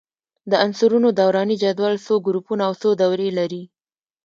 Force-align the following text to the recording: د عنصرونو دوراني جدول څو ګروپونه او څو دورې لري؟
د 0.49 0.53
عنصرونو 0.65 1.07
دوراني 1.19 1.55
جدول 1.63 1.93
څو 2.05 2.13
ګروپونه 2.27 2.61
او 2.67 2.73
څو 2.81 2.89
دورې 3.01 3.29
لري؟ 3.39 3.63